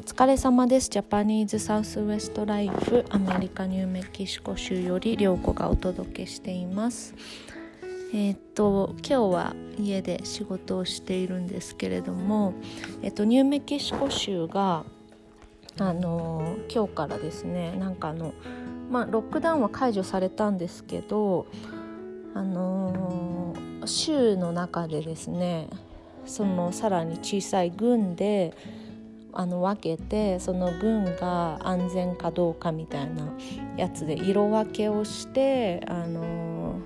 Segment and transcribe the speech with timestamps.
[0.00, 0.88] お疲れ様です。
[0.88, 7.14] ジャパニーズサウスウエストライフアメリカニューメキシコ州より涼子がお届けしています。
[8.14, 12.54] えー、っと今日は家で仕事をしているんですけれども、
[13.02, 14.86] えっと、ニューメキシコ州が
[15.78, 18.32] あの今日からですねなんかあの、
[18.90, 21.46] まあ、ロックダウンは解除されたんですけど
[22.32, 23.54] あの
[23.84, 25.68] 州の中でですね
[26.24, 28.54] そのさらに小さい軍で
[29.32, 33.32] あの分けてその軍が安全かどうかみたいな
[33.76, 36.80] やつで色分けをしてあの、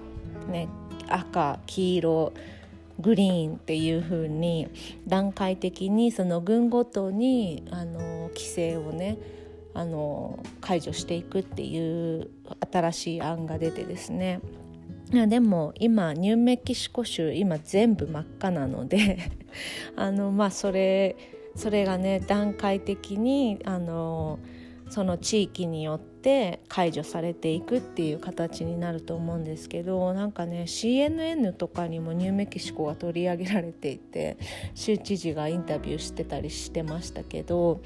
[0.49, 0.69] ね、
[1.09, 2.33] 赤黄色
[3.01, 4.69] グリーンっていう風に
[5.07, 9.19] 段階的にその軍ごとにあの規制をね
[9.75, 12.31] あの解除していくっていう
[12.73, 14.41] 新しい案が出てですね。
[15.11, 19.19] でも今ニューメキシコ州今全部真っ赤なので
[19.97, 21.15] あのまあそれ
[21.55, 24.39] それがね段階的にあの
[24.91, 34.37] その地域によって解除されていくっていう形になると思うんですけどなんかね CNN とかにもニューメキシコが取り上げられていて
[34.75, 37.81] 州知事がインタビューしてたりしてましたけど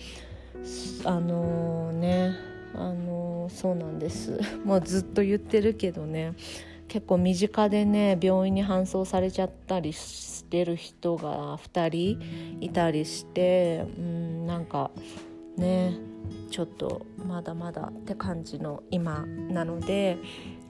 [1.05, 2.37] あのー、ね
[2.75, 4.39] あのー、そうなんです。
[4.65, 6.35] もうずっと言ってるけどね
[6.89, 10.18] 結構身近でね病院に搬送されちゃったりし
[10.49, 14.91] てる人が2人いたりしてうんなんか
[15.57, 15.95] ね
[16.51, 20.19] ちょっとまだまだって感じの今なので、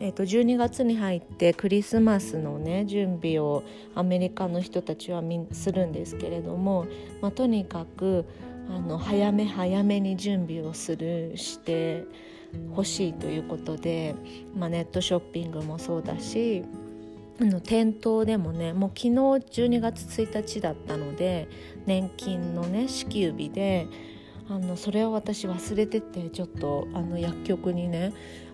[0.01, 3.63] えー、と12月に入ってクリスマスのね準備を
[3.95, 6.87] アメリカの人たちはするんですけれども、
[7.21, 8.27] まあ、とにかく
[8.69, 12.05] あの早め早めに準備をするして
[12.71, 14.15] 欲しいということで、
[14.57, 16.65] まあ、ネットショッピングもそうだし
[17.45, 21.49] の店頭でもねもう昨日12月1日だったので
[21.87, 23.87] 年金のね支給日で
[24.49, 28.13] あのそれを私忘れててちょっとあの薬局にね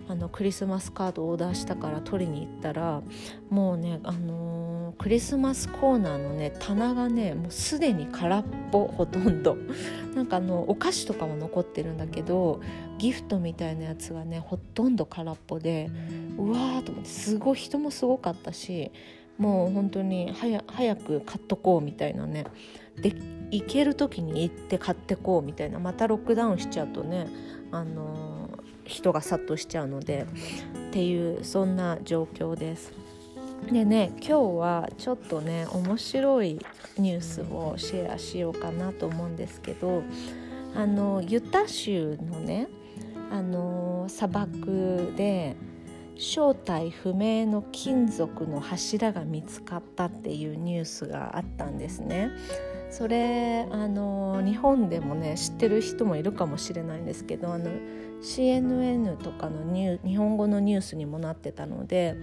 [0.09, 3.03] あのクリスマスカードオーダーしたから取りに行ったら
[3.49, 9.57] もうね、あのー、クリスマスコーナーのね棚がねもうすでに空っぽ ほとんど
[10.15, 12.61] なんかあのお菓子とかも残ってるんだけど
[12.99, 15.91] ギフトみたいなやつがねほとんど空っぽで
[16.39, 18.91] うわーと思ってすごい人もすごかったし
[19.39, 22.45] もう本当に早く買っとこうみたいなね
[23.01, 23.13] で
[23.51, 27.27] 行ける時に行って買ってこうみたいなまたロックダウンしちゃうとね
[27.73, 30.27] あのー人が殺到しちゃうので
[30.89, 32.93] っていうそんな状況です。
[33.71, 36.59] でね今日はちょっとね面白い
[36.99, 40.03] ニュースをシェアしようかなと思うんですけど
[40.75, 42.69] あのユタ州のね
[43.31, 45.57] あの砂漠で
[46.17, 52.31] 正体不明の金属の柱が見つかったっていうニュースがあったんですね。
[52.91, 57.69] それあの日本でもね知ってる人もいるかもしれないんですけどあの
[58.23, 62.17] CNN とかの日本語のニュースにもなってたので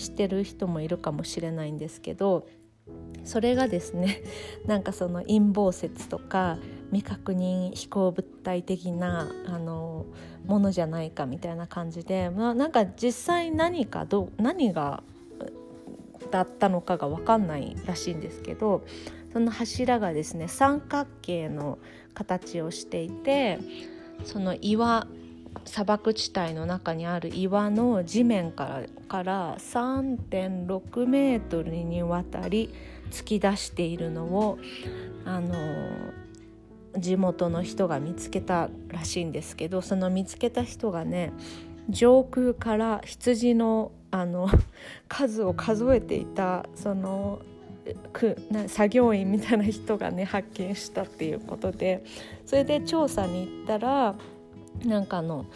[0.00, 2.46] 知ってる人もいるかもしれないんですけど
[3.24, 4.22] それがですね
[4.66, 6.58] なんかその陰謀説とか
[6.90, 10.06] 未確認飛行物体的なあの
[10.46, 15.02] ものじゃないかみたいな感じで、まあ、なんか実際何かど何が
[16.30, 18.84] だったのかが分かんないらしいんですけど
[19.32, 21.78] その柱がですね三角形の
[22.14, 23.58] 形をしていて
[24.24, 25.06] その岩
[25.64, 32.72] 砂漠地帯の中にある岩の地面からから3.6メートルにわたり
[33.10, 34.58] 突き出しているのを
[35.24, 35.54] あの
[36.96, 41.32] 地元の人が見つけたらしいんですけどその見つけた人がね
[41.88, 44.48] 上空から羊のあの
[45.08, 47.40] 数を数えていたその
[48.12, 52.04] くな作業員みたいな人がね発見したっていうことで
[52.44, 54.14] それで調査に行ったら
[54.84, 55.46] なんかの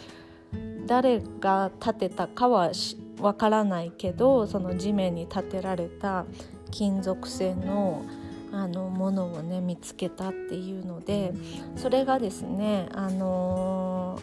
[0.85, 2.71] 誰が建てたかは
[3.19, 6.25] わからないけどその地面に建てられた
[6.71, 8.05] 金属製の
[8.51, 11.33] あのものをね見つけたっていうので
[11.75, 14.21] それがですねあの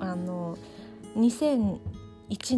[0.00, 0.58] ー、あの
[1.16, 1.78] 2001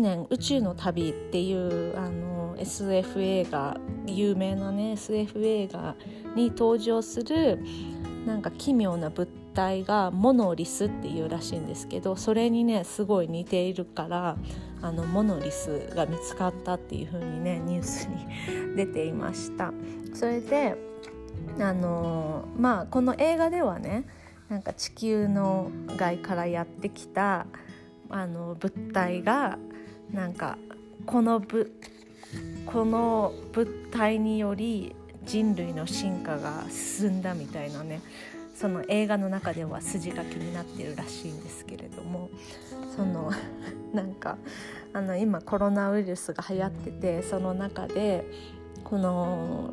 [0.01, 5.97] 年「宇宙の旅」っていうあの SF 映画有名なね SF 映画
[6.35, 7.59] に登場する
[8.27, 14.37] なんか奇妙な物体がモノリスっていうらしいんですけどそれにねすごい似ているから
[14.83, 19.73] あのモノリスが見つかったっていう風にねニュースに出ていました。
[20.15, 20.77] それで
[21.59, 24.05] あのまあこの映画ではね
[24.49, 27.47] なんか地球の外からやってきた
[28.09, 29.59] あの物体が
[30.13, 30.59] なんか
[31.07, 31.73] このぶ
[32.67, 34.95] この物体により
[35.25, 38.01] 人類の進化が進んだみたいなね
[38.61, 42.29] その映画の中では筋書きになってるらしいんですけれども
[42.95, 43.31] その
[43.95, 44.37] なんか
[44.93, 48.23] あの今コロナウイルスが流行っててその中で
[48.85, 49.73] この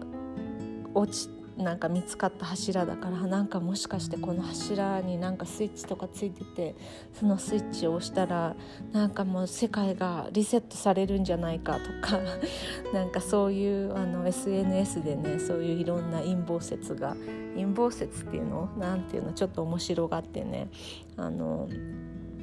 [0.93, 6.75] 落ちなんか見つかった柱だからなんかもしかしてこの柱になんかスイッチとかついてて
[7.13, 8.55] そのスイッチを押したら
[8.91, 12.19] なんかもう世界がリセットされるんじゃないかとか
[12.93, 17.15] なんかそういうあの SNS でねそういういろんな陰謀説が
[17.55, 18.69] 陰謀説っていうの？
[18.77, 19.33] なんていうの？
[19.33, 20.69] ちょっと面白がってね
[21.15, 21.67] あの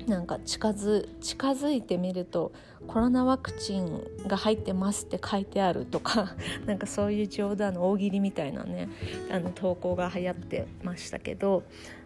[0.06, 2.52] なんか近づ近づいてみると
[2.86, 6.34] コロナワクチンが入ってますって書いてあるとか
[6.66, 8.88] なんかそういう冗談の大喜利みたいなね
[9.30, 11.62] あの投稿が流行ってましたけど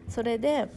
[0.09, 0.69] それで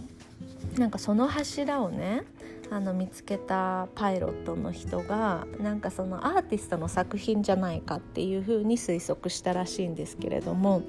[0.77, 2.23] なんかその柱をね
[2.71, 10.81] あの見つけたパイロットの人がなんかそのアーティストの作品じゃないかっていうふうに推測したらしいんですけれども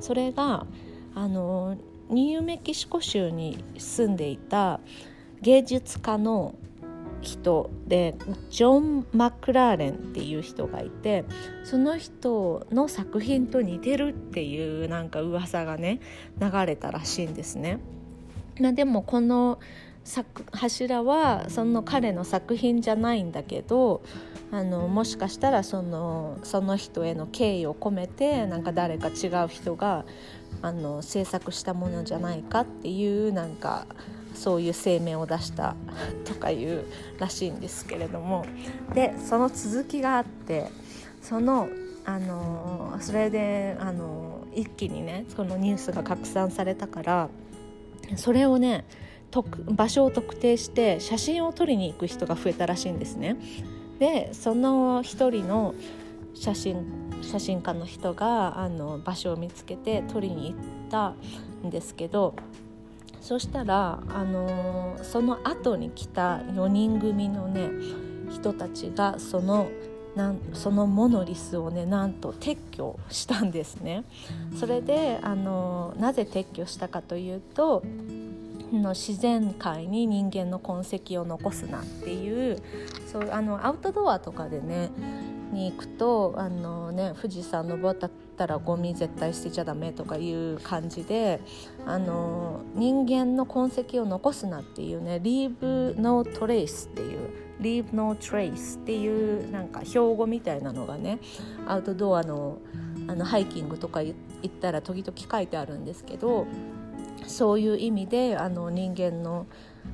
[0.00, 0.66] それが
[1.14, 1.76] あの
[2.10, 4.80] ニューメキシコ州に住んでいた
[5.42, 6.54] 芸術家の
[7.20, 8.14] 人で
[8.50, 11.24] ジョン・マクラーレンっていう人がいて
[11.64, 16.00] その人の作品と似てるっていうなんか噂がね
[16.40, 17.78] 流れたらしいんですね。
[18.60, 19.58] まあ、でもこの
[20.52, 24.02] 柱はその彼の作品じゃないんだけど
[24.50, 30.06] あのもしかしたらそのその人への敬意を込めてなんか誰か違う人が
[30.62, 33.86] あの制作したものじゃないかっていうなんか
[34.38, 35.74] そういう声明を出した
[36.24, 36.84] とかいう
[37.18, 38.44] らしいんですけれども
[38.94, 40.66] でその続きがあって
[41.20, 41.68] その
[42.04, 47.28] あのそれであの一気にねそのニュースが拡散されたから
[48.16, 48.86] それをね
[49.66, 53.36] 場所を特定して写真を撮りに行く人が増えたらしいんですね。
[53.98, 55.74] でその一人の
[56.34, 56.86] 写真
[57.20, 61.14] 写真家の人があの場所を見つけて撮りに行った
[61.66, 62.34] んですけど
[63.20, 67.70] そしたら、あのー、その後に来た4人組のね
[68.30, 69.68] 人たちがその
[70.14, 74.04] なんそのモノリスをねなんと撤去したんですね。
[74.58, 77.82] それで、あのー、なぜ撤去したかというと
[78.72, 82.62] の自然界に人間の痕跡を残すなっていう
[83.06, 84.90] そうあのアウトドアとかでね
[85.52, 91.40] に行くとあの、ね、富士山登ったたらゴミ絶対捨てちゃダメとかいう感じで
[91.84, 97.30] あの人間の痕跡を残すなっていうね「Leave no trace」っていう
[97.60, 101.18] 「Leave no trace」っていうなんか標語みたいなのがね
[101.66, 102.58] アウトドアの
[103.08, 104.14] あのハイキングとか行
[104.46, 106.46] ったら時々書いてあるんですけど
[107.26, 109.46] そういう意味であの人間の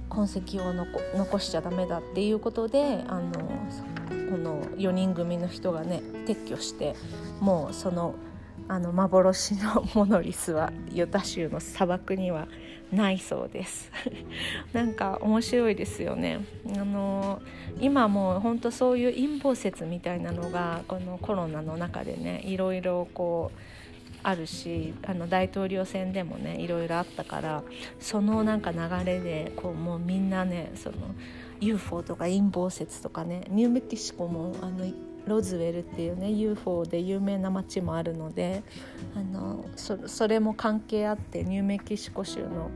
[0.08, 3.31] 痕跡を残しちゃダメだっていうことであの
[4.31, 6.94] この4人組の人がね撤去して
[7.40, 8.14] もうその
[8.69, 12.49] あの幻のモノリスはユタ州の砂漠には
[12.93, 13.90] ないそうです。
[14.72, 16.40] なんか面白いですよね。
[16.75, 17.43] あの
[17.81, 23.58] 今もうほんとそういう陰謀説みたいなのがこのコロナの中でねいろいろこう
[24.22, 27.62] あるしあの大統領選でもねいろいろあったから
[28.00, 30.96] そのなんか流れでこうもうみんなねその
[31.61, 34.87] UFO とか陰謀説とかねニューメキシコもあの
[35.26, 38.62] ロズウェルっていうね UFO で有名な街もあるので
[39.16, 42.71] あのそれも関係あってニューメキシコ州の,、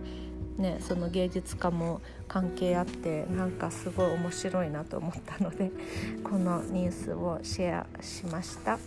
[0.56, 5.70] ね、その芸術家も関係あってなんかすごい面白いなと思ったので
[6.24, 8.78] このニュースをシェアしました。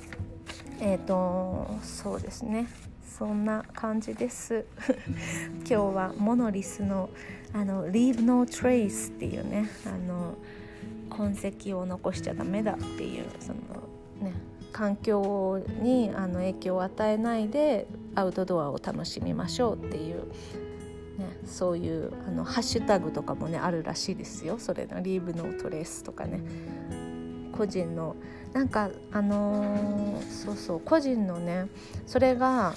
[0.79, 2.67] えっ、ー、とそうですね
[3.21, 4.65] そんな感じです
[5.61, 7.09] 今日はモノリスの
[7.53, 10.35] あの Leave No Trace っていうねあの
[11.11, 13.59] 痕跡を残しちゃダメだっていうその
[14.21, 14.33] ね
[14.71, 20.27] 環境にあの影響を与えないでアウトドアを楽しみましょうっていう、
[21.17, 24.57] ね、そういうあのハッシュタグとかもねあるらしいですよ。
[24.59, 26.41] それの「Leave No Trace」とかね。
[27.51, 28.15] 個人の
[28.53, 31.67] なんかあのー、そうそう個人のね
[32.07, 32.73] それが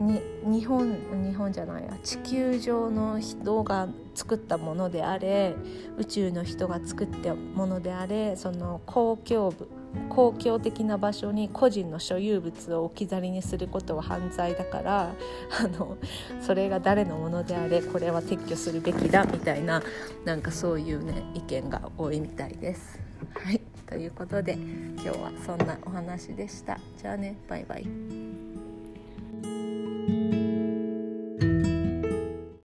[0.00, 5.54] に日本日本じゃないや地球上の人が作ったものであれ
[5.98, 9.68] 宇宙の人が作ったものであれその公共部
[10.08, 15.14] 公共的な場所に個人の所有物を置き去りにすることは犯罪だから
[15.62, 15.96] あの
[16.40, 19.82] それが誰のものであれこれは撤去するべきだみたいな
[20.24, 23.00] なんかそういうね意見が多いみたいです。
[23.34, 26.78] はいということで今日はそんなお話でした。
[26.96, 28.29] じゃあねバイバイ。